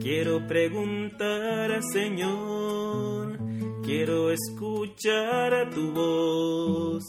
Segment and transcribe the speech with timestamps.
[0.00, 3.38] quiero preguntar al Señor,
[3.82, 7.02] quiero escuchar a tu voz,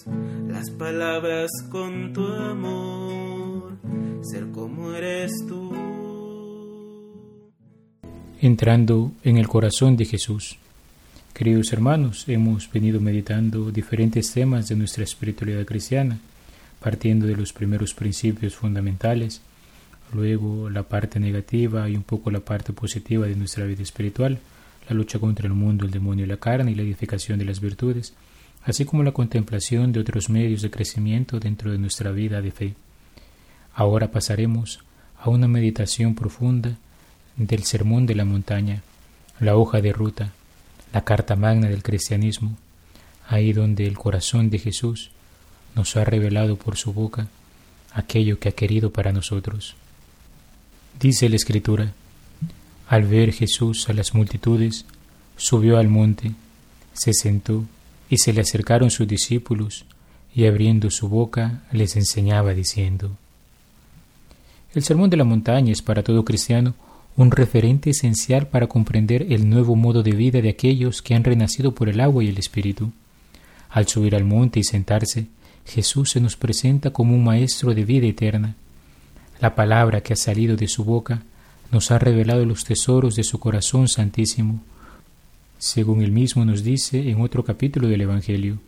[0.47, 3.74] las palabras con tu amor,
[4.22, 5.74] ser como eres tú.
[8.40, 10.58] Entrando en el corazón de Jesús.
[11.34, 16.20] Queridos hermanos, hemos venido meditando diferentes temas de nuestra espiritualidad cristiana,
[16.79, 19.41] partiendo de los primeros principios fundamentales,
[20.13, 24.40] luego la parte negativa y un poco la parte positiva de nuestra vida espiritual,
[24.88, 27.59] la lucha contra el mundo, el demonio y la carne y la edificación de las
[27.59, 28.13] virtudes,
[28.63, 32.76] así como la contemplación de otros medios de crecimiento dentro de nuestra vida de fe.
[33.73, 34.80] Ahora pasaremos
[35.20, 36.77] a una meditación profunda
[37.35, 38.84] del Sermón de la Montaña,
[39.40, 40.32] la hoja de ruta,
[40.93, 42.55] la carta magna del cristianismo,
[43.27, 45.12] ahí donde el corazón de Jesús
[45.76, 47.27] nos ha revelado por su boca
[47.93, 49.76] aquello que ha querido para nosotros.
[50.99, 51.94] Dice la Escritura,
[52.88, 54.86] al ver Jesús a las multitudes,
[55.36, 56.32] subió al monte,
[56.94, 57.66] se sentó
[58.10, 59.86] y se le acercaron sus discípulos
[60.36, 63.12] y abriendo su boca les enseñaba diciendo,
[64.74, 66.74] El sermón de la montaña es para todo cristiano
[67.16, 71.76] un referente esencial para comprender el nuevo modo de vida de aquellos que han renacido
[71.76, 72.92] por el agua y el Espíritu.
[73.70, 75.28] Al subir al monte y sentarse,
[75.66, 78.56] Jesús se nos presenta como un Maestro de vida eterna.
[79.39, 81.23] La palabra que ha salido de su boca
[81.72, 84.62] nos ha revelado los tesoros de su corazón santísimo,
[85.58, 88.59] según él mismo nos dice en otro capítulo del Evangelio.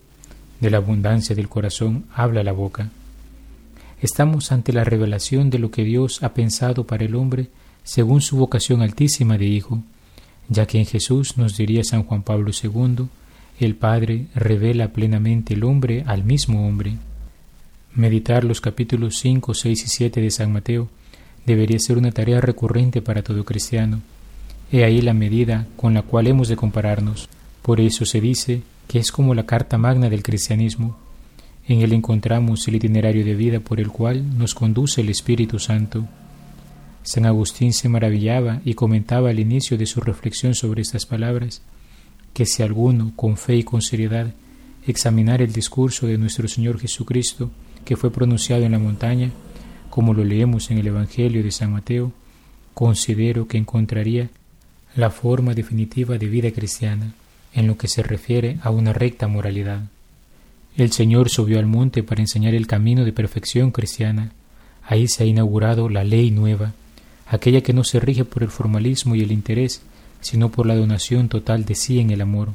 [0.60, 2.90] De la abundancia del corazón habla la boca.
[4.02, 7.50] Estamos ante la revelación de lo que Dios ha pensado para el hombre
[7.84, 9.84] según su vocación altísima de Hijo,
[10.50, 13.08] ya que en Jesús, nos diría San Juan Pablo II,
[13.60, 16.98] el Padre revela plenamente el hombre al mismo hombre.
[17.96, 20.90] Meditar los capítulos 5, 6 y 7 de San Mateo
[21.46, 24.02] debería ser una tarea recurrente para todo cristiano.
[24.70, 27.30] He ahí la medida con la cual hemos de compararnos.
[27.62, 30.98] Por eso se dice que es como la carta magna del cristianismo.
[31.70, 36.06] En él encontramos el itinerario de vida por el cual nos conduce el Espíritu Santo.
[37.04, 41.62] San Agustín se maravillaba y comentaba al inicio de su reflexión sobre estas palabras,
[42.34, 44.34] que si alguno, con fe y con seriedad,
[44.86, 47.52] examinara el discurso de nuestro Señor Jesucristo,
[47.86, 49.32] que fue pronunciado en la montaña,
[49.90, 52.12] como lo leemos en el Evangelio de San Mateo,
[52.74, 54.30] considero que encontraría
[54.96, 57.14] la forma definitiva de vida cristiana
[57.54, 59.84] en lo que se refiere a una recta moralidad.
[60.76, 64.32] El Señor subió al monte para enseñar el camino de perfección cristiana.
[64.84, 66.74] Ahí se ha inaugurado la ley nueva,
[67.28, 69.82] aquella que no se rige por el formalismo y el interés,
[70.20, 72.50] sino por la donación total de sí en el amor.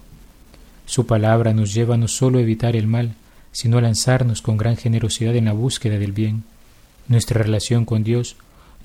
[0.84, 3.14] Su palabra nos lleva no solo a evitar el mal,
[3.52, 6.44] sino a lanzarnos con gran generosidad en la búsqueda del bien.
[7.08, 8.36] Nuestra relación con Dios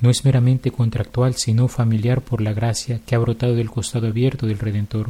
[0.02, 4.48] no es meramente contractual, sino familiar por la gracia que ha brotado del costado abierto
[4.48, 5.10] del Redentor.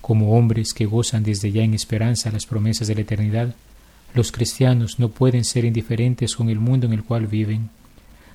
[0.00, 3.54] Como hombres que gozan desde ya en esperanza las promesas de la eternidad,
[4.14, 7.70] los cristianos no pueden ser indiferentes con el mundo en el cual viven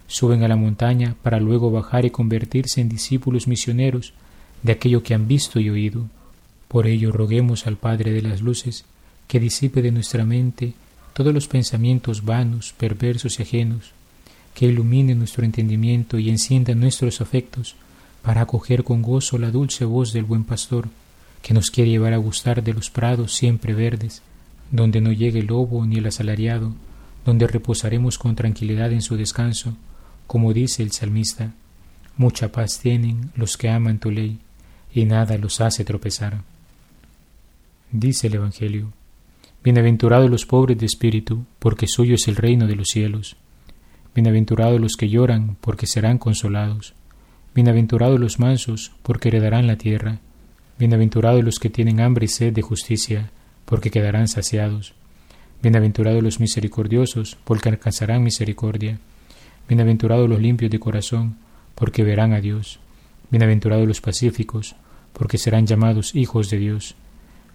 [0.07, 4.13] suben a la montaña para luego bajar y convertirse en discípulos misioneros
[4.61, 6.05] de aquello que han visto y oído.
[6.67, 8.85] Por ello roguemos al Padre de las Luces
[9.27, 10.73] que disipe de nuestra mente
[11.13, 13.91] todos los pensamientos vanos, perversos y ajenos,
[14.53, 17.75] que ilumine nuestro entendimiento y encienda nuestros afectos
[18.21, 20.89] para acoger con gozo la dulce voz del buen pastor,
[21.41, 24.21] que nos quiere llevar a gustar de los prados siempre verdes,
[24.71, 26.73] donde no llegue el lobo ni el asalariado,
[27.25, 29.75] donde reposaremos con tranquilidad en su descanso,
[30.25, 31.53] como dice el salmista,
[32.17, 34.39] mucha paz tienen los que aman tu ley,
[34.93, 36.41] y nada los hace tropezar.
[37.91, 38.93] Dice el Evangelio,
[39.63, 43.37] Bienaventurados los pobres de espíritu, porque suyo es el reino de los cielos.
[44.13, 46.95] Bienaventurados los que lloran, porque serán consolados.
[47.55, 50.19] Bienaventurados los mansos, porque heredarán la tierra.
[50.77, 53.31] Bienaventurados los que tienen hambre y sed de justicia,
[53.63, 54.95] porque quedarán saciados.
[55.61, 58.99] Bienaventurados los misericordiosos, porque alcanzarán misericordia.
[59.69, 61.37] Bienaventurados los limpios de corazón,
[61.75, 62.81] porque verán a Dios.
[63.29, 64.75] Bienaventurados los pacíficos,
[65.13, 66.97] porque serán llamados hijos de Dios.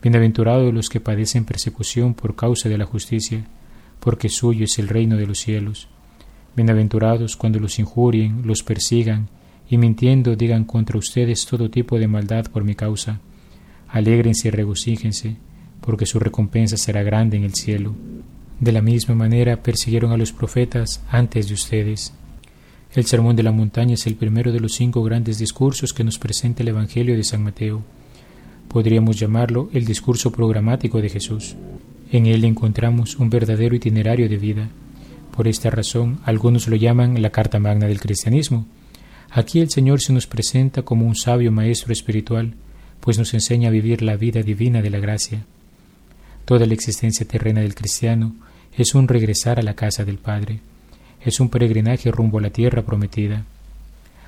[0.00, 3.44] Bienaventurados los que padecen persecución por causa de la justicia,
[3.98, 5.88] porque suyo es el reino de los cielos.
[6.54, 9.28] Bienaventurados cuando los injurien, los persigan,
[9.68, 13.18] y mintiendo digan contra ustedes todo tipo de maldad por mi causa.
[13.88, 15.36] Alégrense y regocíjense,
[15.80, 17.92] porque su recompensa será grande en el cielo.
[18.60, 22.14] De la misma manera persiguieron a los profetas antes de ustedes.
[22.94, 26.20] El Sermón de la Montaña es el primero de los cinco grandes discursos que nos
[26.20, 27.82] presenta el Evangelio de San Mateo.
[28.68, 31.56] Podríamos llamarlo el discurso programático de Jesús.
[32.12, 34.68] En él encontramos un verdadero itinerario de vida.
[35.34, 38.66] Por esta razón, algunos lo llaman la Carta Magna del Cristianismo.
[39.30, 42.54] Aquí el Señor se nos presenta como un sabio maestro espiritual,
[43.00, 45.44] pues nos enseña a vivir la vida divina de la gracia.
[46.44, 48.34] Toda la existencia terrena del cristiano
[48.76, 50.60] es un regresar a la casa del Padre,
[51.24, 53.44] es un peregrinaje rumbo a la tierra prometida.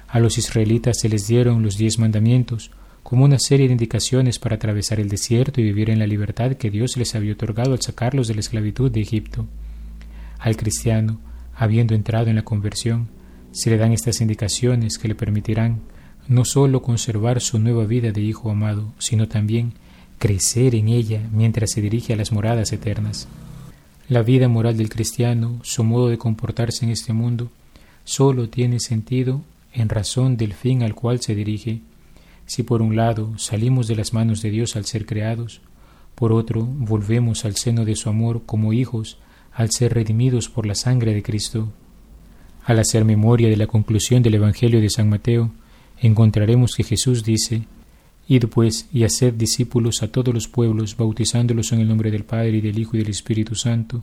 [0.08, 2.70] A los israelitas se les dieron los diez mandamientos
[3.02, 6.70] como una serie de indicaciones para atravesar el desierto y vivir en la libertad que
[6.70, 9.46] Dios les había otorgado al sacarlos de la esclavitud de Egipto.
[10.38, 11.20] Al cristiano,
[11.54, 13.08] habiendo entrado en la conversión,
[13.52, 15.80] se le dan estas indicaciones que le permitirán
[16.28, 19.72] no sólo conservar su nueva vida de hijo amado, sino también
[20.18, 23.26] crecer en ella mientras se dirige a las moradas eternas.
[24.08, 27.50] La vida moral del cristiano, su modo de comportarse en este mundo,
[28.04, 29.42] sólo tiene sentido
[29.72, 31.80] en razón del fin al cual se dirige.
[32.50, 35.60] Si por un lado salimos de las manos de Dios al ser creados,
[36.16, 39.18] por otro volvemos al seno de su amor como hijos
[39.52, 41.72] al ser redimidos por la sangre de Cristo.
[42.64, 45.52] Al hacer memoria de la conclusión del Evangelio de San Mateo,
[46.00, 47.68] encontraremos que Jesús dice,
[48.26, 52.56] Id pues y haced discípulos a todos los pueblos, bautizándolos en el nombre del Padre
[52.56, 54.02] y del Hijo y del Espíritu Santo,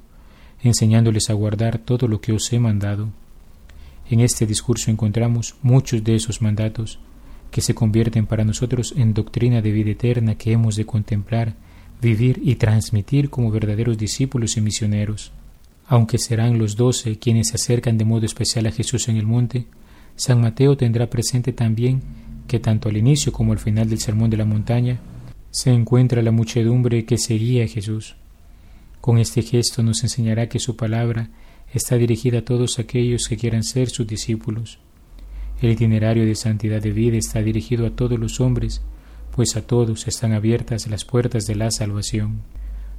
[0.63, 3.09] enseñándoles a guardar todo lo que os he mandado.
[4.09, 6.97] En este discurso encontramos muchos de esos mandatos
[7.51, 11.55] que se convierten para nosotros en doctrina de vida eterna que hemos de contemplar,
[12.01, 15.31] vivir y transmitir como verdaderos discípulos y misioneros.
[15.87, 19.67] Aunque serán los doce quienes se acercan de modo especial a Jesús en el monte,
[20.15, 22.01] San Mateo tendrá presente también
[22.47, 24.99] que tanto al inicio como al final del Sermón de la Montaña
[25.51, 28.15] se encuentra la muchedumbre que seguía a Jesús.
[29.01, 31.29] Con este gesto nos enseñará que su palabra
[31.73, 34.79] está dirigida a todos aquellos que quieran ser sus discípulos.
[35.59, 38.83] El itinerario de santidad de vida está dirigido a todos los hombres,
[39.35, 42.41] pues a todos están abiertas las puertas de la salvación.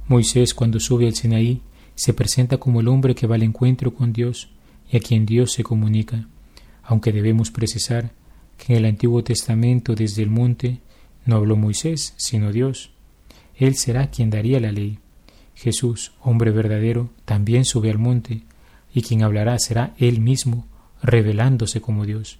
[0.09, 1.61] Moisés, cuando sube al Sinaí,
[1.95, 4.49] se presenta como el hombre que va al encuentro con Dios
[4.91, 6.27] y a quien Dios se comunica,
[6.83, 8.11] aunque debemos precisar
[8.57, 10.81] que en el Antiguo Testamento desde el monte
[11.25, 12.91] no habló Moisés, sino Dios.
[13.55, 14.99] Él será quien daría la ley.
[15.55, 18.43] Jesús, hombre verdadero, también sube al monte,
[18.93, 20.67] y quien hablará será Él mismo,
[21.01, 22.39] revelándose como Dios.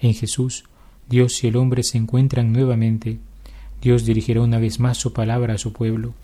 [0.00, 0.64] En Jesús,
[1.08, 3.18] Dios y el hombre se encuentran nuevamente.
[3.80, 6.14] Dios dirigirá una vez más su palabra a su pueblo.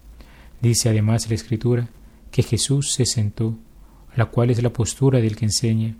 [0.60, 1.88] Dice además la Escritura
[2.30, 3.56] que Jesús se sentó,
[4.14, 5.96] la cual es la postura del que enseña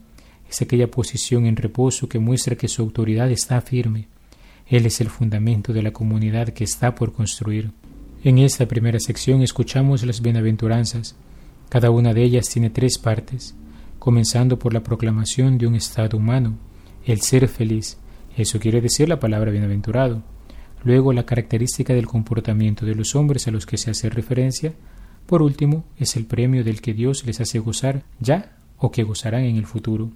[0.48, 4.08] es aquella posición en reposo que muestra que su autoridad está firme.
[4.68, 7.72] Él es el fundamento de la comunidad que está por construir.
[8.22, 11.16] En esta primera sección escuchamos las bienaventuranzas.
[11.68, 13.54] Cada una de ellas tiene tres partes,
[13.98, 16.56] comenzando por la proclamación de un estado humano,
[17.06, 17.96] el ser feliz.
[18.36, 20.22] Eso quiere decir la palabra bienaventurado.
[20.84, 24.74] Luego la característica del comportamiento de los hombres a los que se hace referencia.
[25.26, 29.44] Por último, es el premio del que Dios les hace gozar ya o que gozarán
[29.44, 30.10] en el futuro.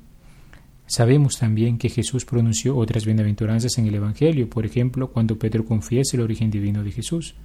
[0.86, 6.16] Sabemos también que Jesús pronunció otras bienaventuranzas en el Evangelio, por ejemplo, cuando Pedro confiesa
[6.16, 7.36] el origen divino de Jesús.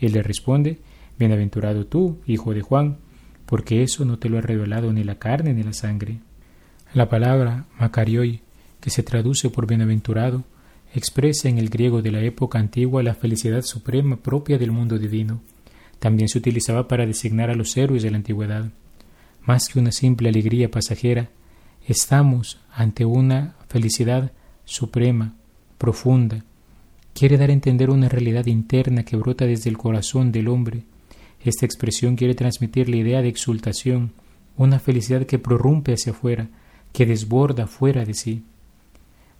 [0.00, 0.78] Él le responde,
[1.18, 2.96] Bienaventurado tú, hijo de Juan,
[3.46, 6.18] porque eso no te lo ha revelado ni la carne ni la sangre.
[6.94, 8.40] La palabra Macarioi,
[8.84, 10.44] que se traduce por bienaventurado,
[10.94, 15.40] expresa en el griego de la época antigua la felicidad suprema propia del mundo divino.
[15.98, 18.70] También se utilizaba para designar a los héroes de la antigüedad.
[19.46, 21.30] Más que una simple alegría pasajera,
[21.88, 24.32] Estamos ante una felicidad
[24.66, 25.34] suprema,
[25.78, 26.44] profunda.
[27.14, 30.84] Quiere dar a entender una realidad interna que brota desde el corazón del hombre.
[31.42, 34.12] Esta expresión quiere transmitir la idea de exultación,
[34.58, 36.50] una felicidad que prorrumpe hacia afuera,
[36.92, 38.44] que desborda fuera de sí.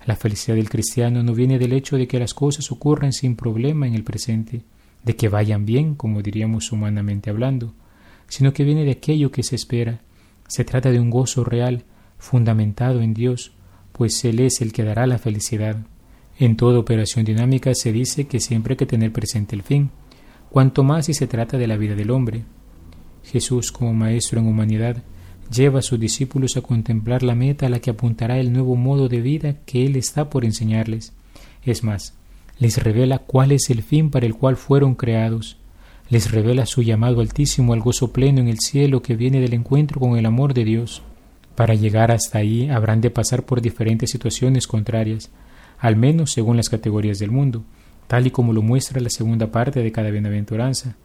[0.06, 3.86] La felicidad del cristiano no viene del hecho de que las cosas ocurran sin problema
[3.86, 4.62] en el presente,
[5.02, 7.74] de que vayan bien, como diríamos humanamente hablando,
[8.28, 10.00] sino que viene de aquello que se espera.
[10.46, 11.84] Se trata de un gozo real,
[12.18, 13.52] fundamentado en Dios,
[13.92, 15.78] pues Él es el que dará la felicidad.
[16.38, 19.90] En toda operación dinámica se dice que siempre hay que tener presente el fin,
[20.50, 22.44] cuanto más si se trata de la vida del hombre.
[23.24, 25.02] Jesús, como Maestro en humanidad,
[25.50, 29.08] lleva a sus discípulos a contemplar la meta a la que apuntará el nuevo modo
[29.08, 31.12] de vida que Él está por enseñarles.
[31.64, 32.14] Es más,
[32.58, 35.56] les revela cuál es el fin para el cual fueron creados,
[36.10, 40.00] les revela su llamado altísimo al gozo pleno en el cielo que viene del encuentro
[40.00, 41.02] con el amor de Dios.
[41.54, 45.30] Para llegar hasta ahí habrán de pasar por diferentes situaciones contrarias,
[45.78, 47.64] al menos según las categorías del mundo,
[48.06, 50.96] tal y como lo muestra la segunda parte de cada bienaventuranza,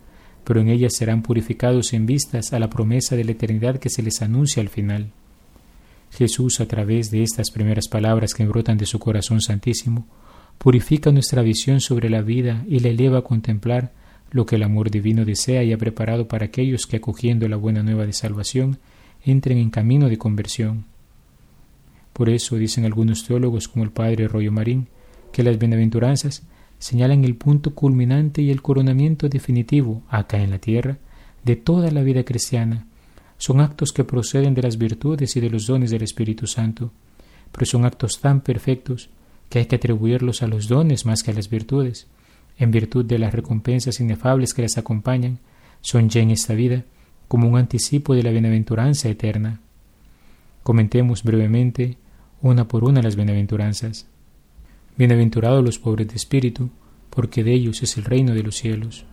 [0.44, 4.04] pero en ellas serán purificados en vistas a la promesa de la eternidad que se
[4.04, 5.12] les anuncia al final.
[6.12, 10.08] Jesús, a través de estas primeras palabras que brotan de su corazón santísimo,
[10.58, 13.94] purifica nuestra visión sobre la vida y la eleva a contemplar
[14.32, 17.84] lo que el amor divino desea y ha preparado para aquellos que, acogiendo la buena
[17.84, 18.80] nueva de salvación,
[19.24, 20.86] entren en camino de conversión.
[22.14, 24.88] Por eso dicen algunos teólogos como el padre Rollo Marín
[25.32, 26.44] que las bienaventuranzas
[26.80, 30.98] señalan el punto culminante y el coronamiento definitivo acá en la tierra
[31.44, 32.88] de toda la vida cristiana.
[33.38, 36.92] Son actos que proceden de las virtudes y de los dones del Espíritu Santo,
[37.52, 39.10] pero son actos tan perfectos
[39.50, 42.08] que hay que atribuirlos a los dones más que a las virtudes,
[42.58, 45.40] en virtud de las recompensas inefables que las acompañan,
[45.82, 46.84] son ya en esta vida
[47.28, 49.62] como un anticipo de la bienaventuranza eterna.
[50.64, 51.98] Comentemos brevemente
[52.42, 54.08] una por una las bienaventuranzas.
[55.00, 56.72] Bienaventurados los pobres de espíritu,
[57.10, 59.06] porque de ellos es el reino de los cielos.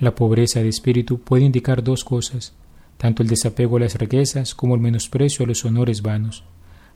[0.00, 2.54] La pobreza de espíritu puede indicar dos cosas,
[2.96, 6.44] tanto el desapego a las riquezas como el menosprecio a los honores vanos,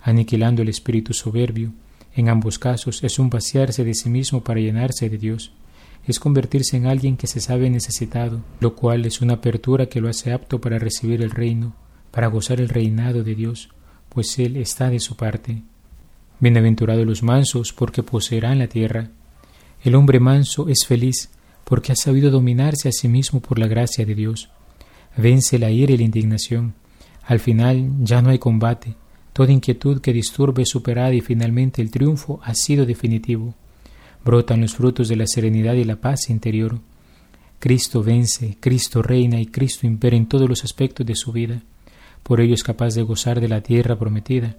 [0.01, 1.75] aniquilando el espíritu soberbio.
[2.15, 5.53] En ambos casos es un vaciarse de sí mismo para llenarse de Dios.
[6.07, 10.09] Es convertirse en alguien que se sabe necesitado, lo cual es una apertura que lo
[10.09, 11.77] hace apto para recibir el reino,
[12.11, 13.69] para gozar el reinado de Dios,
[14.09, 15.65] pues Él está de su parte.
[16.43, 19.11] Bienaventurados los mansos, porque poseerán la tierra.
[19.85, 21.31] El hombre manso es feliz,
[21.63, 24.51] porque ha sabido dominarse a sí mismo por la gracia de Dios.
[25.17, 26.75] Vence la ira y la indignación.
[27.23, 28.97] Al final ya no hay combate.
[29.33, 33.55] Toda inquietud que disturbe es superada y finalmente el triunfo ha sido definitivo.
[34.25, 36.81] Brotan los frutos de la serenidad y la paz interior.
[37.61, 41.63] Cristo vence, Cristo reina y Cristo impera en todos los aspectos de su vida.
[42.25, 44.57] Por ello es capaz de gozar de la tierra prometida,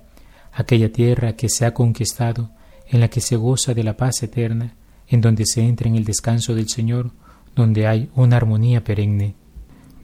[0.53, 2.51] aquella tierra que se ha conquistado,
[2.87, 4.75] en la que se goza de la paz eterna,
[5.07, 7.11] en donde se entra en el descanso del Señor,
[7.55, 9.35] donde hay una armonía perenne.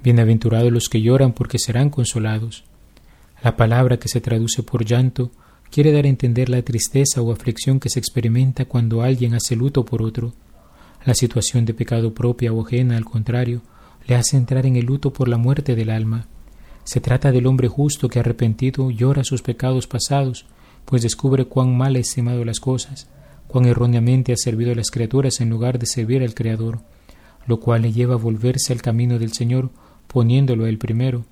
[0.03, 2.63] Bienaventurados los que lloran porque serán consolados.
[3.43, 5.31] La palabra que se traduce por llanto
[5.69, 9.85] quiere dar a entender la tristeza o aflicción que se experimenta cuando alguien hace luto
[9.85, 10.33] por otro.
[11.05, 13.61] La situación de pecado propia o ajena, al contrario,
[14.07, 16.27] le hace entrar en el luto por la muerte del alma.
[16.83, 20.45] Se trata del hombre justo que arrepentido llora sus pecados pasados,
[20.85, 23.07] pues descubre cuán mal ha estimado las cosas,
[23.47, 26.81] cuán erróneamente ha servido a las criaturas en lugar de servir al Creador,
[27.45, 29.71] lo cual le lleva a volverse al camino del Señor,
[30.07, 31.25] poniéndolo el primero.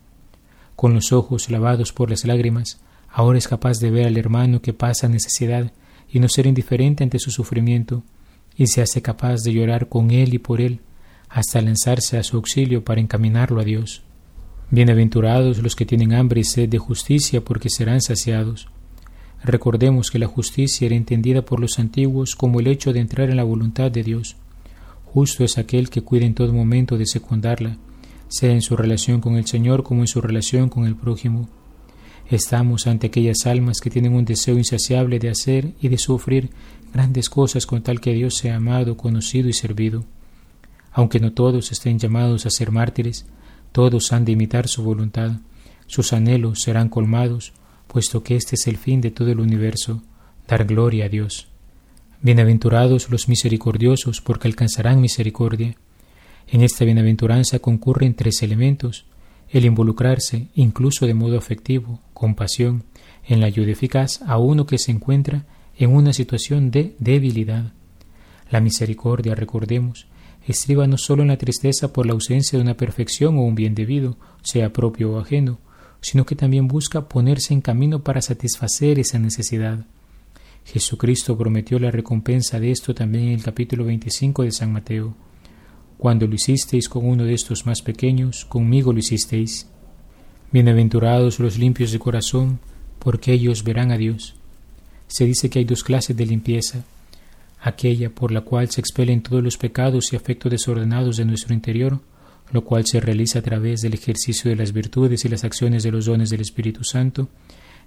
[0.76, 4.74] Con los ojos lavados por las lágrimas, ahora es capaz de ver al hermano que
[4.74, 5.72] pasa necesidad
[6.10, 8.04] y no ser indiferente ante su sufrimiento,
[8.56, 10.82] y se hace capaz de llorar con él y por él,
[11.30, 14.04] hasta lanzarse a su auxilio para encaminarlo a Dios.
[14.70, 18.68] Bienaventurados los que tienen hambre y sed de justicia, porque serán saciados.
[19.42, 23.38] Recordemos que la justicia era entendida por los antiguos como el hecho de entrar en
[23.38, 24.36] la voluntad de Dios.
[25.06, 27.78] Justo es aquel que cuida en todo momento de secundarla,
[28.28, 31.48] sea en su relación con el Señor como en su relación con el prójimo.
[32.30, 36.50] Estamos ante aquellas almas que tienen un deseo insaciable de hacer y de sufrir
[36.94, 40.04] grandes cosas con tal que Dios sea amado, conocido y servido.
[40.92, 43.26] Aunque no todos estén llamados a ser mártires,
[43.78, 45.34] todos han de imitar su voluntad,
[45.86, 47.54] sus anhelos serán colmados,
[47.86, 50.02] puesto que este es el fin de todo el universo,
[50.48, 51.48] dar gloria a Dios.
[52.24, 55.76] Bienaventurados los misericordiosos, porque alcanzarán misericordia.
[56.48, 59.06] En esta bienaventuranza concurren tres elementos,
[59.48, 62.84] el involucrarse, incluso de modo afectivo, con pasión,
[63.28, 65.46] en la ayuda eficaz a uno que se encuentra
[65.78, 67.74] en una situación de debilidad.
[68.50, 70.08] La misericordia, recordemos,
[70.52, 73.76] estriba no solo en la tristeza por la ausencia de una perfección o un bien
[73.76, 75.60] debido, sea propio o ajeno,
[76.02, 79.86] sino que también busca ponerse en camino para satisfacer esa necesidad.
[80.66, 85.16] Jesucristo prometió la recompensa de esto también en el capítulo 25 de San Mateo.
[85.98, 89.68] Cuando lo hicisteis con uno de estos más pequeños, conmigo lo hicisteis.
[90.52, 92.60] Bienaventurados los limpios de corazón,
[93.00, 94.36] porque ellos verán a Dios.
[95.08, 96.84] Se dice que hay dos clases de limpieza,
[97.60, 102.00] aquella por la cual se expelen todos los pecados y afectos desordenados de nuestro interior,
[102.52, 105.92] lo cual se realiza a través del ejercicio de las virtudes y las acciones de
[105.92, 107.30] los dones del Espíritu Santo,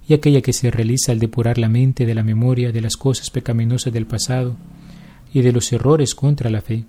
[0.07, 3.29] y aquella que se realiza al depurar la mente de la memoria de las cosas
[3.29, 4.55] pecaminosas del pasado
[5.33, 6.85] y de los errores contra la fe.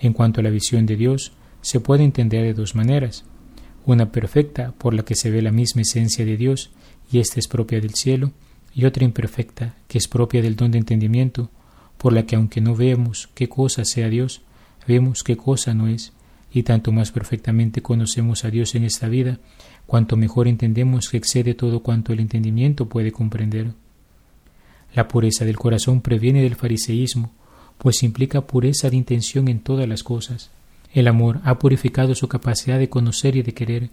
[0.00, 3.24] En cuanto a la visión de Dios, se puede entender de dos maneras.
[3.84, 6.70] Una perfecta, por la que se ve la misma esencia de Dios,
[7.10, 8.32] y ésta es propia del cielo,
[8.74, 11.50] y otra imperfecta, que es propia del don de entendimiento,
[11.98, 14.42] por la que aunque no vemos qué cosa sea Dios,
[14.86, 16.12] vemos qué cosa no es,
[16.52, 19.38] y tanto más perfectamente conocemos a Dios en esta vida,
[19.86, 23.72] cuanto mejor entendemos que excede todo cuanto el entendimiento puede comprender.
[24.94, 27.32] La pureza del corazón previene del fariseísmo,
[27.76, 30.50] pues implica pureza de intención en todas las cosas.
[30.92, 33.90] El amor ha purificado su capacidad de conocer y de querer.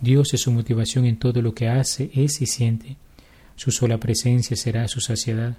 [0.00, 2.96] Dios es su motivación en todo lo que hace, es y siente.
[3.56, 5.58] Su sola presencia será su saciedad.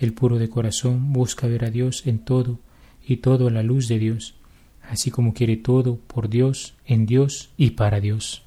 [0.00, 2.58] El puro de corazón busca ver a Dios en todo
[3.06, 4.34] y todo a la luz de Dios,
[4.88, 8.42] así como quiere todo por Dios, en Dios y para Dios.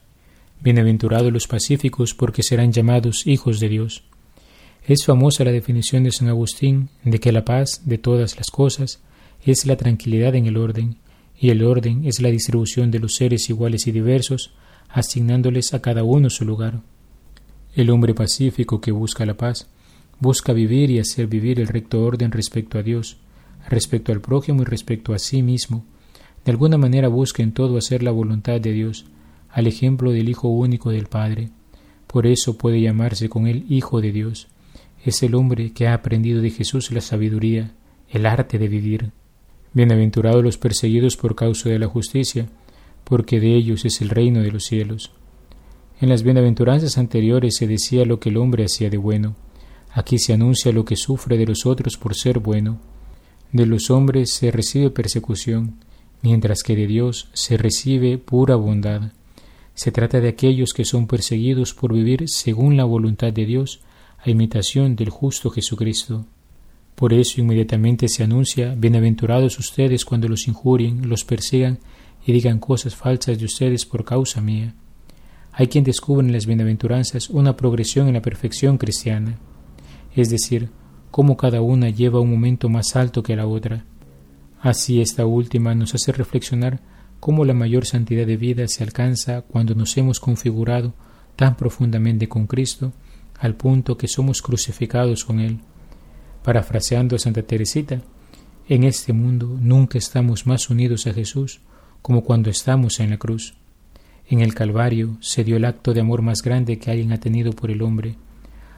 [0.62, 4.04] Bienaventurados los pacíficos porque serán llamados hijos de Dios.
[4.88, 9.00] Es famosa la definición de San Agustín de que la paz de todas las cosas
[9.46, 10.96] es la tranquilidad en el orden,
[11.40, 14.56] y el orden es la distribución de los seres iguales y diversos,
[14.90, 16.82] asignándoles a cada uno su lugar.
[17.76, 19.68] El hombre pacífico que busca la paz,
[20.20, 23.18] busca vivir y hacer vivir el recto orden respecto a Dios,
[23.70, 25.86] respecto al prójimo y respecto a sí mismo.
[26.46, 29.06] De alguna manera busca en todo hacer la voluntad de Dios,
[29.50, 31.50] al ejemplo del Hijo único del Padre.
[32.08, 34.48] Por eso puede llamarse con él Hijo de Dios.
[35.06, 37.72] Es el hombre que ha aprendido de Jesús la sabiduría,
[38.10, 39.12] el arte de vivir.
[39.74, 42.48] Bienaventurados los perseguidos por causa de la justicia,
[43.04, 45.12] porque de ellos es el reino de los cielos.
[46.00, 49.36] En las bienaventuranzas anteriores se decía lo que el hombre hacía de bueno.
[49.94, 52.80] Aquí se anuncia lo que sufre de los otros por ser bueno.
[53.52, 55.76] De los hombres se recibe persecución,
[56.24, 59.12] mientras que de Dios se recibe pura bondad.
[59.76, 63.82] Se trata de aquellos que son perseguidos por vivir según la voluntad de Dios,
[64.18, 66.26] a imitación del justo Jesucristo.
[66.96, 71.80] Por eso inmediatamente se anuncia, Bienaventurados ustedes cuando los injurien, los persigan
[72.26, 74.74] y digan cosas falsas de ustedes por causa mía.
[75.52, 79.38] Hay quien descubre en las bienaventuranzas una progresión en la perfección cristiana,
[80.16, 80.70] es decir,
[81.12, 83.86] cómo cada una lleva un momento más alto que la otra.
[84.60, 86.80] Así esta última nos hace reflexionar
[87.20, 90.94] cómo la mayor santidad de vida se alcanza cuando nos hemos configurado
[91.36, 92.94] tan profundamente con Cristo
[93.40, 95.60] al punto que somos crucificados con Él.
[96.44, 98.02] Parafraseando a Santa Teresita,
[98.68, 101.62] en este mundo nunca estamos más unidos a Jesús
[102.02, 103.54] como cuando estamos en la cruz.
[104.28, 107.54] En el Calvario se dio el acto de amor más grande que alguien ha tenido
[107.54, 108.16] por el hombre.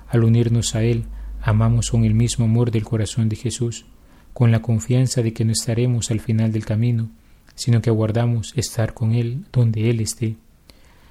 [0.07, 1.05] Al unirnos a Él,
[1.45, 3.85] amamos con el mismo amor del corazón de Jesús,
[4.33, 7.11] con la confianza de que no estaremos al final del camino,
[7.53, 10.37] sino que aguardamos estar con Él donde Él esté.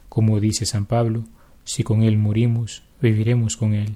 [0.08, 1.24] Como dice San Pablo,
[1.62, 3.94] si con Él morimos, viviremos con Él.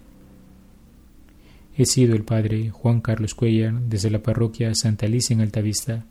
[1.76, 6.06] He sido el Padre Juan Carlos Cuellar desde la parroquia Santa Alicia en Altavista.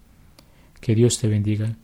[0.82, 1.78] Que Dios te bendiga.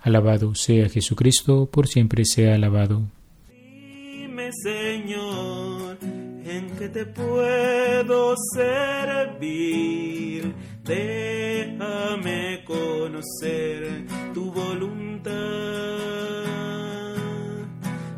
[0.00, 3.04] Alabado sea Jesucristo, por siempre sea alabado.
[3.48, 5.96] Dime, Señor,
[6.44, 10.54] en que te puedo servir.
[10.82, 14.04] Déjame conocer
[14.34, 15.34] tu voluntad.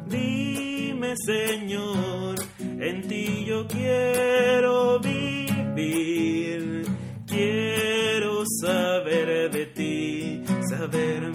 [0.08, 6.84] Dime, Señor, en ti yo quiero vivir.
[7.26, 11.32] Quiero saber de ti, saber